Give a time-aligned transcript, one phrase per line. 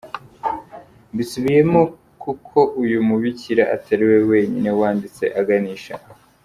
[1.13, 1.81] Mbisubiyemo
[2.23, 6.09] kuko uyu mubikira atari we wenyine wanditse aganisha aho.